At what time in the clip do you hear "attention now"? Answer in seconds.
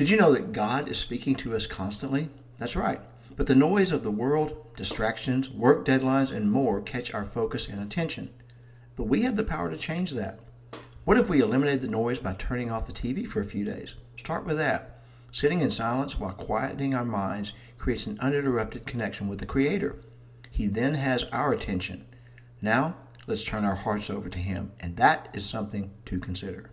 21.52-22.94